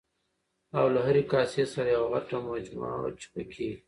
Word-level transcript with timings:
او 0.77 0.85
له 0.93 0.99
هرې 1.07 1.23
کاسې 1.33 1.63
سره 1.73 1.89
یوه 1.95 2.07
غټه 2.13 2.37
مجمه 2.49 2.89
وه 3.01 3.09
چې 3.19 3.27
پکې 3.33 3.69